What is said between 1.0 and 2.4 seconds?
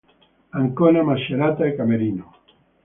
Macerata e Camerino